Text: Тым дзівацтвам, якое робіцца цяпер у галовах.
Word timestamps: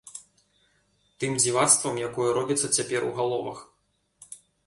Тым 1.23 1.31
дзівацтвам, 1.41 1.95
якое 2.07 2.29
робіцца 2.39 2.67
цяпер 2.77 3.01
у 3.09 3.13
галовах. 3.19 3.59